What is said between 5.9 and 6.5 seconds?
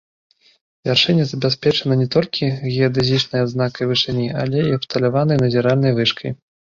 вышкай.